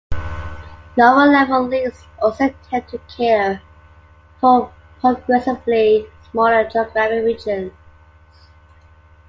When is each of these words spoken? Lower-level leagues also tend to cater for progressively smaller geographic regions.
Lower-level 0.97 1.67
leagues 1.67 2.07
also 2.23 2.49
tend 2.71 2.87
to 2.87 2.97
cater 3.07 3.61
for 4.39 4.73
progressively 4.99 6.07
smaller 6.31 6.67
geographic 6.67 7.23
regions. 7.23 7.71